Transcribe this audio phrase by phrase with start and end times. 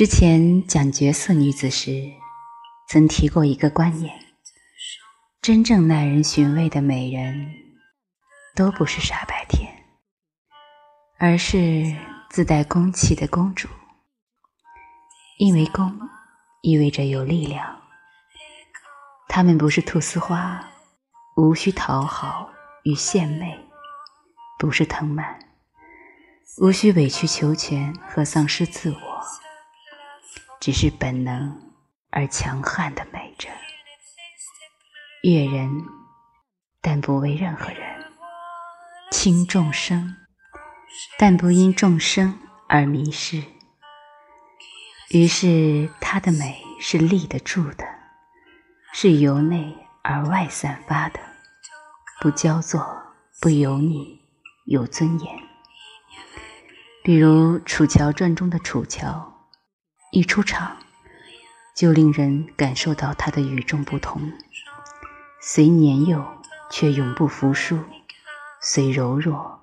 [0.00, 2.10] 之前讲绝色女子时，
[2.88, 4.10] 曾提过一个观念：
[5.42, 7.52] 真正耐人寻味的美人，
[8.56, 9.70] 都不是傻白甜，
[11.18, 11.94] 而是
[12.30, 13.68] 自带宫气的公主。
[15.36, 15.94] 因为宫
[16.62, 17.82] 意味着有力量，
[19.28, 20.66] 她们不是菟丝花，
[21.36, 22.50] 无需讨好
[22.84, 23.54] 与献媚；
[24.58, 25.38] 不是藤蔓，
[26.62, 29.09] 无需委曲求全和丧失自我。
[30.60, 31.72] 只是本能
[32.10, 33.48] 而强悍的美着，
[35.22, 35.70] 悦人，
[36.82, 37.80] 但不为任何人；
[39.10, 40.16] 轻众生，
[41.18, 43.42] 但不因众生而迷失。
[45.08, 47.84] 于是，她的美是立得住的，
[48.92, 51.18] 是由内而外散发的，
[52.20, 52.86] 不焦作，
[53.40, 54.20] 不油腻，
[54.66, 55.38] 有尊严。
[57.02, 59.29] 比如《楚乔传》中的楚乔。
[60.12, 60.76] 一出场，
[61.76, 64.32] 就令人感受到他的与众不同。
[65.40, 66.26] 虽年幼，
[66.68, 67.76] 却永不服输；
[68.60, 69.60] 虽柔弱，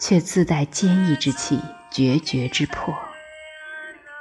[0.00, 2.94] 却自带坚毅之气、决绝之魄。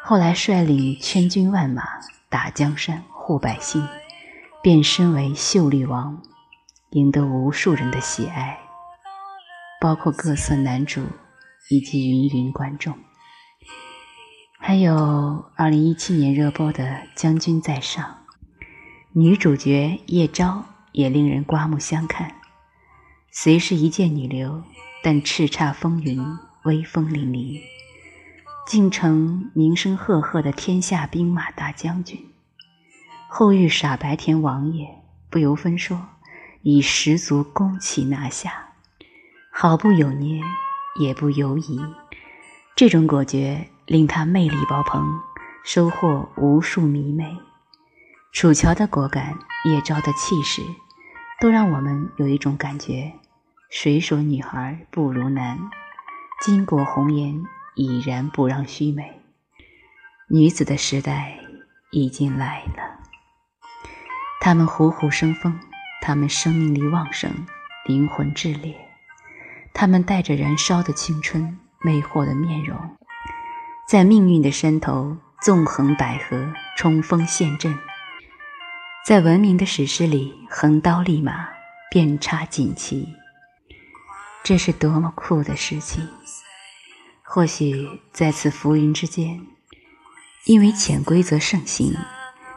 [0.02, 1.84] 后来率领千军万马
[2.28, 3.88] 打江山、护百姓，
[4.62, 6.22] 变身为秀丽王，
[6.90, 8.60] 赢得无数人的喜爱，
[9.80, 11.08] 包括各色男主
[11.70, 12.98] 以及芸芸观众。
[14.66, 16.86] 还有二零一七年热播的
[17.18, 18.06] 《将军在上》，
[19.12, 22.36] 女主角叶昭也令人刮目相看。
[23.30, 24.64] 虽是一介女流，
[25.04, 26.26] 但叱咤风云，
[26.64, 27.60] 威风凛凛，
[28.66, 32.18] 竟成名声赫赫的天下兵马大将军。
[33.28, 34.88] 后遇傻白甜王爷，
[35.30, 36.02] 不由分说，
[36.62, 38.70] 以十足攻气拿下，
[39.52, 40.42] 毫不有捏，
[41.02, 41.82] 也不犹疑。
[42.78, 43.68] 这种果决。
[43.86, 45.20] 令他魅力爆棚，
[45.64, 47.38] 收获无数迷妹。
[48.32, 50.62] 楚乔的果敢，叶昭的气势，
[51.40, 53.14] 都让我们有一种感觉：
[53.70, 55.60] 谁说女孩不如男？
[56.44, 57.44] 巾帼红颜
[57.76, 59.22] 已然不让须眉。
[60.30, 61.38] 女子的时代
[61.92, 63.00] 已经来了。
[64.42, 65.60] 她们虎虎生风，
[66.02, 67.32] 她们生命力旺盛，
[67.86, 68.76] 灵魂炽烈，
[69.74, 72.78] 她们带着燃烧的青春，魅惑的面容。
[73.88, 77.74] 在命运的山头纵横捭阖，冲锋陷阵；
[79.06, 81.50] 在文明的史诗里横刀立马，
[81.92, 83.08] 遍插锦旗。
[84.44, 86.08] 这是多么酷的事情！
[87.24, 89.42] 或许在此浮云之间，
[90.46, 91.94] 因为潜规则盛行，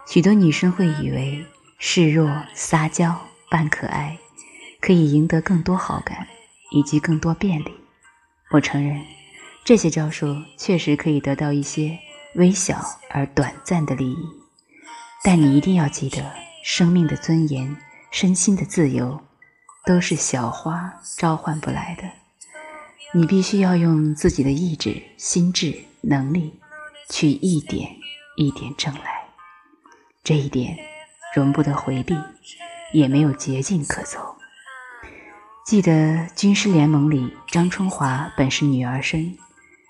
[0.07, 1.45] 许多女生会以为
[1.79, 3.21] 示弱、撒娇、
[3.51, 4.19] 扮可爱，
[4.81, 6.29] 可以赢得更多好感
[6.71, 7.75] 以及更多便利。
[8.53, 9.03] 我承认。
[9.67, 11.99] 这些招数确实可以得到一些
[12.37, 14.17] 微小而短暂的利益，
[15.25, 16.33] 但你一定要记得，
[16.63, 17.77] 生命的尊严、
[18.13, 19.21] 身心的自由，
[19.85, 22.05] 都是小花召唤不来的。
[23.13, 26.55] 你必须要用自己的意志、心智、能力，
[27.11, 27.91] 去一点
[28.37, 29.25] 一点挣来。
[30.23, 30.79] 这一点，
[31.35, 32.17] 容不得回避，
[32.93, 34.37] 也没有捷径可走。
[35.65, 35.91] 记得
[36.37, 39.37] 《军师联盟》里，张春华本是女儿身。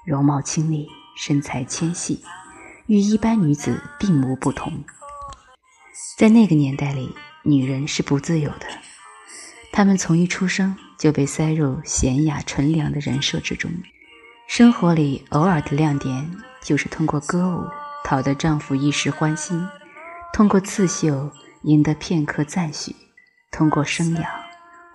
[0.06, 2.22] 容貌清丽，身材纤细，
[2.86, 4.72] 与一般女子并无不同。
[6.16, 7.12] 在那个年代里，
[7.42, 8.66] 女人是不自由的，
[9.72, 13.68] 她们从一出生就被塞入娴雅纯良的人设之中。
[14.46, 17.64] 生活里偶尔的亮点，就是通过歌舞
[18.04, 19.60] 讨得丈夫一时欢心，
[20.32, 21.32] 通过刺绣
[21.64, 22.94] 赢得片刻赞许，
[23.50, 24.24] 通过生养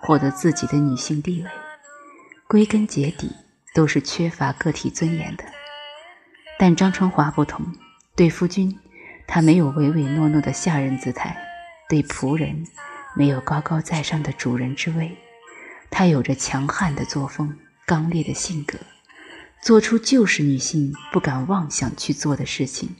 [0.00, 1.50] 获得自己的女性地位。
[2.48, 3.30] 归根结底。
[3.74, 5.44] 都是缺乏个体尊严的，
[6.58, 7.64] 但张春华不同。
[8.14, 8.78] 对夫君，
[9.26, 11.34] 他没有唯唯诺诺的下人姿态；
[11.88, 12.66] 对仆人，
[13.16, 15.16] 没有高高在上的主人之威。
[15.90, 17.56] 他有着强悍的作风，
[17.86, 18.78] 刚烈的性格，
[19.62, 22.96] 做出旧时女性不敢妄想去做的事情：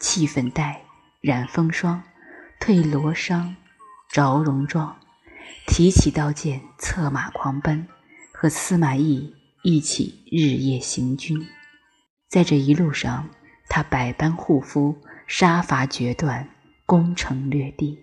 [0.00, 0.82] 弃粉黛，
[1.20, 2.02] 染风霜，
[2.60, 3.54] 褪罗裳，
[4.10, 4.96] 着戎装，
[5.66, 7.86] 提起刀剑，策马狂奔，
[8.32, 9.34] 和司马懿。
[9.62, 11.46] 一起日夜行军，
[12.30, 13.28] 在这一路上，
[13.68, 14.96] 他百般护肤，
[15.26, 16.48] 杀伐决断，
[16.86, 17.98] 攻城略地。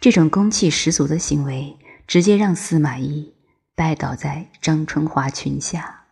[0.00, 1.76] 这种攻气十足的行为，
[2.06, 3.34] 直接让司马懿
[3.74, 6.06] 拜倒在张春华裙下。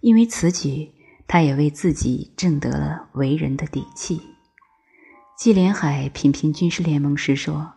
[0.00, 0.90] 因为此举，
[1.28, 4.20] 他也为自己挣得了为人的底气。
[5.38, 7.74] 纪连海品评《军师联盟》时说：“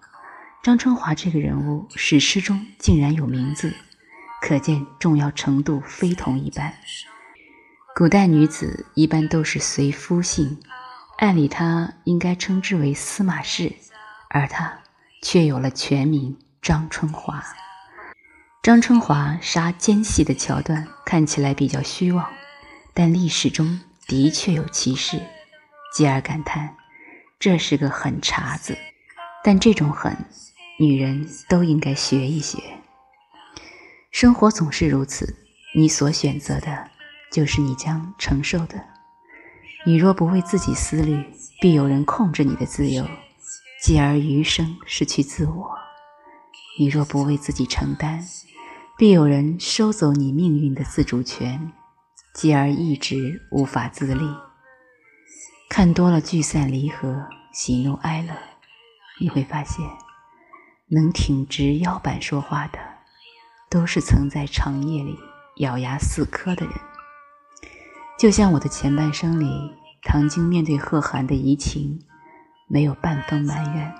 [0.63, 3.71] 张春华这个人物，史诗中竟然有名字。”
[4.41, 6.73] 可见重要程度非同一般。
[7.95, 10.59] 古代女子一般都是随夫姓，
[11.17, 13.71] 按理她应该称之为司马氏，
[14.29, 14.79] 而他
[15.21, 17.43] 却有了全名张春华。
[18.63, 22.27] 张春华杀奸细的桥段看起来比较虚妄，
[22.93, 25.21] 但历史中的确有其事，
[25.93, 26.75] 继而感叹
[27.39, 28.77] 这是个狠茬子。
[29.43, 30.15] 但这种狠，
[30.79, 32.80] 女人都应该学一学。
[34.11, 35.35] 生活总是如此，
[35.73, 36.89] 你所选择的，
[37.31, 38.75] 就是你将承受的。
[39.85, 41.25] 你若不为自己思虑，
[41.61, 43.07] 必有人控制你的自由，
[43.81, 45.65] 继而余生失去自我；
[46.77, 48.21] 你若不为自己承担，
[48.97, 51.71] 必有人收走你命运的自主权，
[52.35, 54.25] 继而一直无法自立。
[55.69, 58.35] 看多了聚散离合、喜怒哀乐，
[59.21, 59.83] 你会发现，
[60.89, 62.77] 能挺直腰板说话的，
[63.71, 65.17] 都是曾在长夜里
[65.55, 66.75] 咬牙死磕的人。
[68.19, 69.73] 就像我的前半生里，
[70.03, 71.97] 唐晶面对贺涵的移情，
[72.67, 73.95] 没有半分埋怨。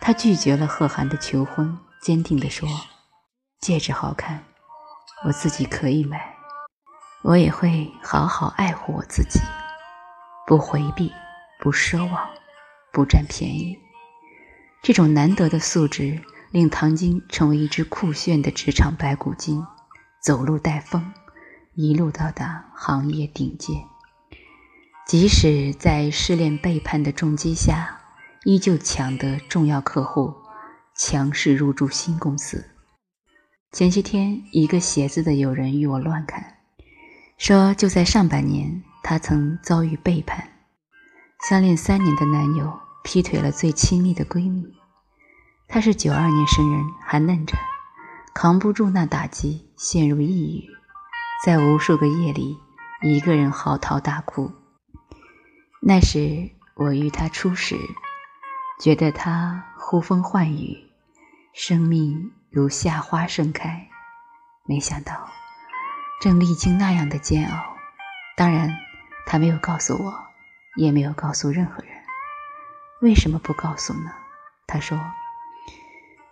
[0.00, 2.68] 他拒绝了贺涵的求婚，坚定地说
[3.62, 4.42] ：“戒指好看，
[5.24, 6.34] 我自己可以买，
[7.22, 9.38] 我也会好好爱护我自己，
[10.48, 11.12] 不回避，
[11.60, 12.28] 不奢望，
[12.92, 13.78] 不占便宜。”
[14.82, 19.64] 这种难得的素质，令唐晶成为一只酷炫的职场白骨精，
[20.20, 21.12] 走路带风。
[21.74, 23.84] 一路到达行业顶尖，
[25.06, 28.00] 即使在失恋背叛的重击下，
[28.44, 30.34] 依旧抢得重要客户，
[30.96, 32.66] 强势入驻新公司。
[33.70, 36.58] 前些天，一个鞋子的友人与我乱侃，
[37.38, 40.50] 说就在上半年，他曾遭遇背叛，
[41.48, 44.79] 相恋三年的男友劈腿了最亲密的闺蜜。
[45.72, 47.56] 他是九二年生人，还嫩着，
[48.34, 50.68] 扛不住那打击，陷入抑郁。
[51.44, 52.58] 在无数个夜里，
[53.02, 54.52] 一个人嚎啕大哭。
[55.80, 57.76] 那时我与他初识，
[58.80, 60.90] 觉得他呼风唤雨，
[61.54, 63.88] 生命如夏花盛开。
[64.66, 65.28] 没想到，
[66.20, 67.76] 正历经那样的煎熬。
[68.36, 68.76] 当然，
[69.24, 70.12] 他没有告诉我，
[70.74, 71.92] 也没有告诉任何人。
[73.02, 74.10] 为什么不告诉呢？
[74.66, 74.98] 他说：“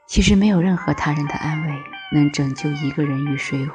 [0.09, 1.83] 其实没有任何他人的安慰
[2.13, 3.75] 能拯救一个人于水火。”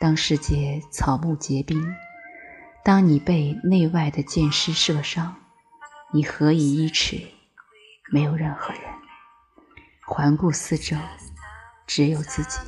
[0.00, 1.94] 当世界草木皆兵，
[2.82, 5.36] 当你被内外的箭矢射伤，
[6.12, 7.20] 你何以依持？
[8.10, 8.82] 没有任何人。
[10.04, 10.96] 环顾四周，
[11.86, 12.58] 只有自己。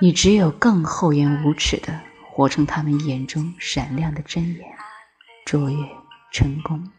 [0.00, 4.76] 你只有更厚颜无耻的活成他们眼中闪亮的真眼，
[5.46, 5.76] 卓越、
[6.32, 6.90] 成功、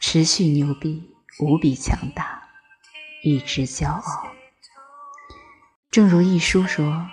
[0.00, 2.43] 持续牛逼、无比强大，
[3.24, 4.26] 一直骄傲。
[5.90, 7.08] 正如一书说。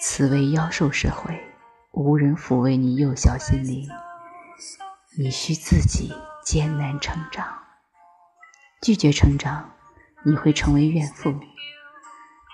[0.00, 1.42] 此为妖兽社会，
[1.90, 3.88] 无人抚慰你幼小心灵，
[5.16, 6.14] 你需自己
[6.44, 7.44] 艰难成长。
[8.80, 9.72] 拒绝成长，
[10.22, 11.32] 你会成为怨妇；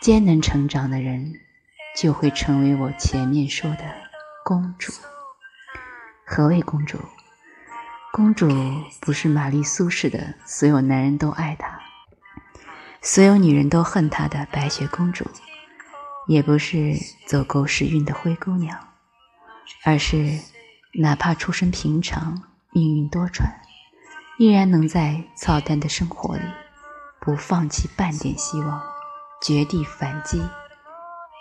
[0.01, 1.35] 艰难成长的人，
[1.99, 3.85] 就会成为我前面说的
[4.43, 4.91] 公主。
[6.25, 6.99] 何谓公主？
[8.11, 8.49] 公主
[9.03, 11.74] 不是玛丽苏式的所有男人都爱她，
[13.05, 15.25] 所有女人都恨她的白雪公主。
[16.27, 16.95] 也不是
[17.27, 18.79] 走狗屎运的灰姑娘，
[19.85, 20.41] 而是
[20.95, 23.43] 哪怕出身平常、命运多舛，
[24.39, 26.43] 依然能在操蛋的生活里
[27.21, 28.83] 不放弃半点希望，
[29.43, 30.43] 绝地反击，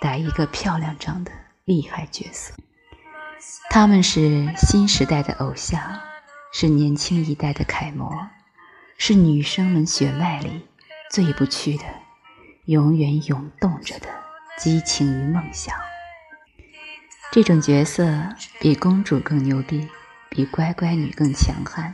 [0.01, 1.31] 打一个漂亮仗的
[1.63, 2.53] 厉害角色。
[3.69, 5.81] 他们是新时代的偶像，
[6.51, 8.11] 是年轻一代的楷模，
[8.97, 10.67] 是女生们血脉里
[11.13, 11.83] 最不去的，
[12.65, 14.09] 永远涌动着的。
[14.57, 15.75] 激情与梦想，
[17.31, 18.29] 这种角色
[18.59, 19.87] 比公主更牛逼，
[20.27, 21.93] 比乖乖女更强悍，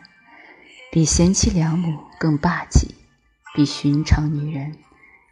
[0.89, 2.95] 比贤妻良母更霸气，
[3.53, 4.77] 比寻常女人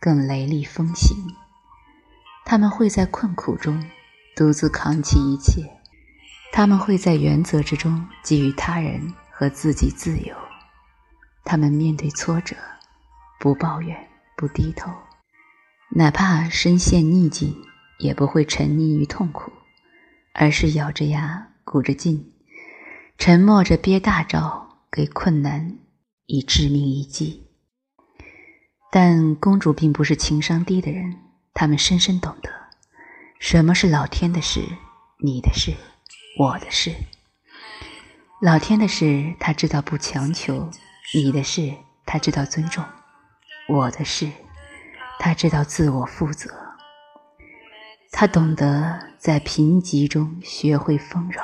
[0.01, 1.15] 更雷厉风行。
[2.43, 3.89] 他们会在困苦中
[4.35, 5.63] 独自扛起一切，
[6.51, 10.35] 他们会在原则之中给予他人和自己自由。
[11.45, 12.55] 他们面对挫折，
[13.39, 14.91] 不抱怨，不低头。
[15.89, 17.55] 哪怕身陷逆境，
[17.99, 19.51] 也不会沉溺于痛苦，
[20.33, 22.33] 而是咬着牙鼓着劲，
[23.17, 25.77] 沉默着憋大招，给困难
[26.25, 27.47] 以致命一击。
[28.91, 31.17] 但公主并不是情商低的人，
[31.53, 32.49] 她们深深懂得，
[33.39, 34.61] 什么是老天的事，
[35.23, 35.73] 你的事，
[36.39, 36.93] 我的事。
[38.39, 40.69] 老天的事，他知道不强求；
[41.15, 41.73] 你的事，
[42.05, 42.83] 他知道尊重；
[43.67, 44.31] 我的事。
[45.19, 46.49] 他知道自我负责，
[48.11, 51.41] 他懂得在贫瘠中学会丰饶，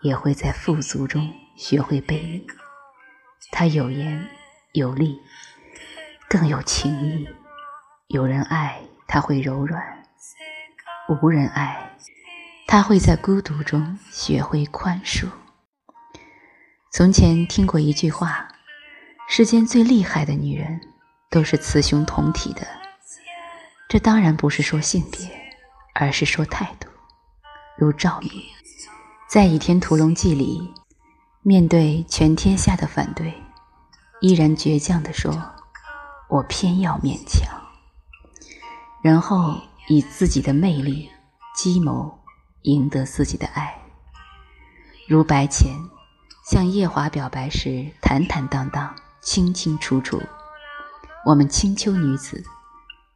[0.00, 2.46] 也会在富足中学会背你。
[3.52, 4.26] 它有言
[4.72, 5.20] 有力，
[6.26, 7.28] 更有情义。
[8.08, 9.80] 有人爱，他会柔软；
[11.20, 11.96] 无人爱，
[12.66, 15.28] 他会在孤独中学会宽恕。
[16.90, 18.48] 从前听过一句话：
[19.28, 20.80] 世间最厉害的女人，
[21.34, 22.64] 都是雌雄同体的。
[23.88, 25.28] 这当然不是说性别，
[25.92, 26.88] 而是说态度。
[27.76, 28.30] 如赵敏，
[29.28, 30.72] 在《倚天屠龙记》里，
[31.42, 33.34] 面对全天下的反对，
[34.20, 35.36] 依然倔强地说
[36.30, 37.42] ：“我偏要勉强。”
[39.02, 41.10] 然后以自己的魅力、
[41.52, 42.16] 计谋
[42.62, 43.76] 赢得自己的爱，
[45.08, 45.72] 如白浅
[46.48, 50.22] 向夜华表白时坦坦荡荡、清清楚楚。
[51.26, 52.44] 我们青丘女子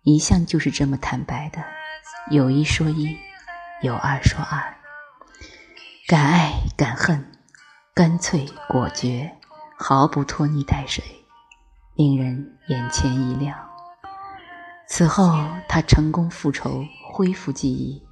[0.02, 1.62] 一向就是这么坦白的，
[2.30, 3.14] 有一说一，
[3.82, 4.76] 有二说二，
[6.06, 7.30] 敢爱敢恨，
[7.94, 9.30] 干脆果决，
[9.76, 11.04] 毫不拖泥带水，
[11.96, 13.54] 令人眼前一亮。
[14.88, 15.38] 此后，
[15.68, 18.02] 他成功复仇，恢复记忆，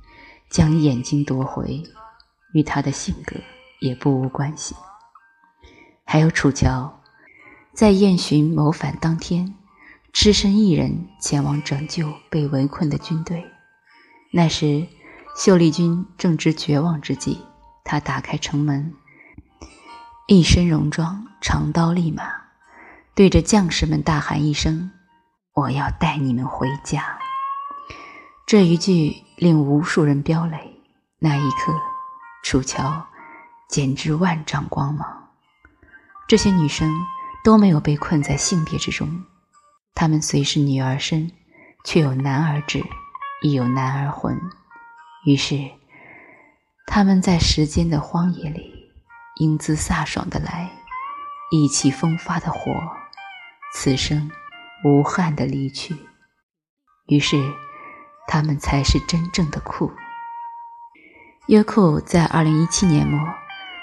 [0.51, 1.83] 将眼睛夺回，
[2.53, 3.35] 与他的性格
[3.81, 4.77] 也不无关系。
[6.05, 7.01] 还有楚乔，
[7.73, 9.55] 在燕洵谋反当天，
[10.19, 13.45] 只身一人前往拯救被围困的军队。
[14.33, 14.87] 那时，
[15.37, 17.39] 秀丽军正值绝望之际，
[17.85, 18.95] 他打开城门，
[20.27, 22.23] 一身戎装，长刀立马，
[23.15, 24.91] 对着将士们大喊一声。
[25.53, 27.19] 我要带你们回家。
[28.47, 30.81] 这一句令无数人飙泪。
[31.19, 31.75] 那一刻，
[32.43, 33.07] 楚乔
[33.69, 35.29] 简直万丈光芒。
[36.27, 36.91] 这些女生
[37.45, 39.23] 都没有被困在性别之中，
[39.97, 41.33] 她们虽是女儿身，
[41.85, 42.85] 却有男儿志，
[43.43, 44.41] 亦有男儿魂。
[45.25, 45.59] 于是，
[46.87, 48.93] 他们在时间的荒野里，
[49.41, 50.71] 英姿飒爽的来，
[51.51, 52.71] 意气风发的活。
[53.75, 54.31] 此生。
[54.85, 55.97] 无憾的离去，
[57.07, 57.43] 于是
[58.29, 59.91] 他们才是真正的酷。
[61.49, 63.19] 优酷在二零一七年末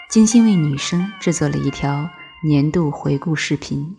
[0.07, 2.07] 精心为女生制作了一条
[2.43, 3.97] 年度回顾视频，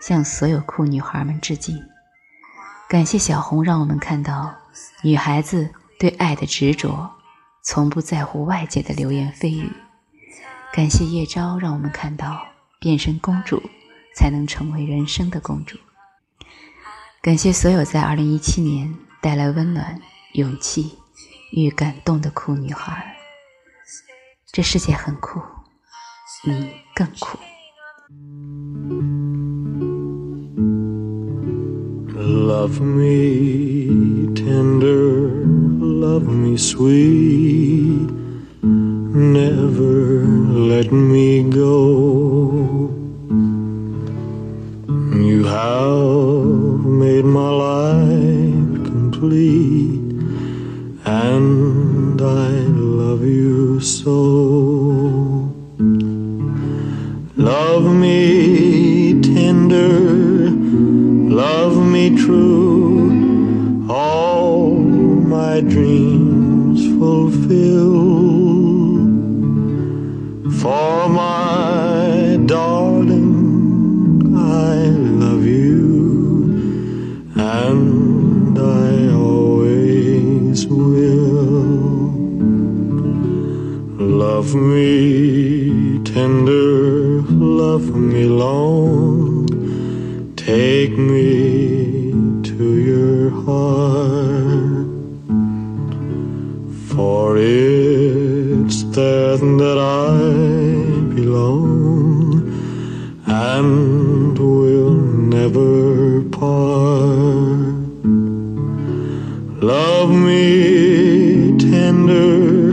[0.00, 1.78] 向所有酷女孩们致敬。
[2.88, 4.54] 感谢小红，让我们看到
[5.02, 7.10] 女孩子对爱的执着，
[7.62, 9.70] 从不在乎外界的流言蜚语。
[10.72, 12.46] 感谢叶昭，让我们看到
[12.80, 13.62] 变身公主
[14.16, 15.78] 才能成为人生的公主。
[17.22, 20.00] 感谢所有在二零一七年带来温暖、
[20.32, 20.98] 勇气
[21.52, 23.14] 与感动的酷女孩。
[24.52, 25.40] 这世界很酷，
[26.44, 27.38] 你更酷。
[32.50, 35.30] Love me tender,
[36.06, 38.10] love me sweet,
[38.60, 40.24] never
[40.72, 42.90] let me go.
[45.28, 46.19] You have
[106.40, 107.80] never part.
[109.62, 112.72] Love me tender,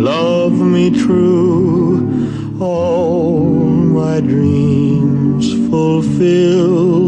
[0.00, 7.07] love me true, all my dreams fulfill.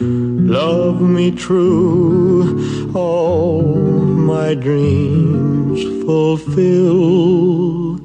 [0.00, 7.98] love me true, all my dreams fulfill.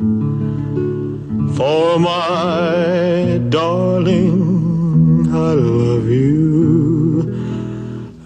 [1.55, 7.21] For my darling, I love you,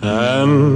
[0.01, 0.74] and